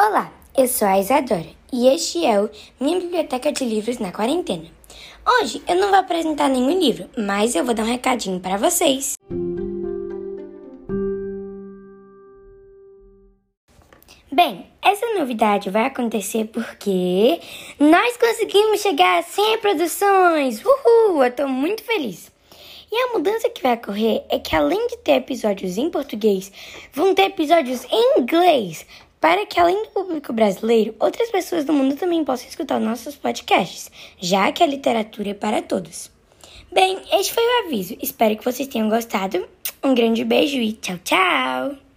Olá, 0.00 0.32
eu 0.56 0.68
sou 0.68 0.86
a 0.86 1.00
Isadora 1.00 1.48
e 1.72 1.88
este 1.88 2.24
é 2.24 2.40
o 2.40 2.48
Minha 2.78 3.00
Biblioteca 3.00 3.50
de 3.50 3.64
Livros 3.64 3.98
na 3.98 4.12
Quarentena. 4.12 4.68
Hoje 5.26 5.60
eu 5.66 5.74
não 5.74 5.88
vou 5.88 5.98
apresentar 5.98 6.48
nenhum 6.48 6.78
livro, 6.78 7.10
mas 7.18 7.56
eu 7.56 7.64
vou 7.64 7.74
dar 7.74 7.82
um 7.82 7.90
recadinho 7.90 8.38
para 8.38 8.56
vocês. 8.56 9.14
Bem, 14.30 14.66
essa 14.80 15.04
novidade 15.18 15.68
vai 15.68 15.86
acontecer 15.86 16.44
porque 16.44 17.40
nós 17.80 18.16
conseguimos 18.18 18.80
chegar 18.80 19.18
a 19.18 19.22
100 19.22 19.50
reproduções! 19.50 20.62
Uhul! 20.64 21.24
Eu 21.24 21.32
tô 21.32 21.48
muito 21.48 21.82
feliz! 21.82 22.30
E 22.90 22.96
a 22.96 23.12
mudança 23.12 23.50
que 23.50 23.62
vai 23.62 23.74
ocorrer 23.74 24.24
é 24.30 24.38
que 24.38 24.56
além 24.56 24.86
de 24.86 24.96
ter 24.98 25.16
episódios 25.16 25.76
em 25.76 25.90
português, 25.90 26.50
vão 26.92 27.14
ter 27.14 27.24
episódios 27.24 27.84
em 27.90 28.20
inglês, 28.20 28.86
para 29.20 29.46
que 29.46 29.58
além 29.58 29.82
do 29.84 29.90
público 29.90 30.32
brasileiro, 30.32 30.94
outras 31.00 31.30
pessoas 31.30 31.64
do 31.64 31.72
mundo 31.72 31.96
também 31.96 32.24
possam 32.24 32.48
escutar 32.48 32.78
nossos 32.78 33.16
podcasts, 33.16 33.90
já 34.18 34.50
que 34.52 34.62
a 34.62 34.66
literatura 34.66 35.30
é 35.30 35.34
para 35.34 35.62
todos. 35.62 36.10
Bem, 36.72 36.98
este 37.12 37.32
foi 37.32 37.42
o 37.42 37.66
aviso. 37.66 37.96
Espero 38.00 38.36
que 38.36 38.44
vocês 38.44 38.68
tenham 38.68 38.88
gostado. 38.88 39.48
Um 39.82 39.94
grande 39.94 40.24
beijo 40.24 40.58
e 40.58 40.72
tchau, 40.72 40.98
tchau! 41.04 41.87